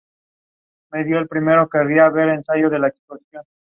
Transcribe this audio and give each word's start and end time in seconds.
Jugó 0.01 0.13
cuatro 0.89 1.27
partidos, 1.67 2.43
todos 2.43 2.95
como 3.05 3.19
titular. 3.19 3.45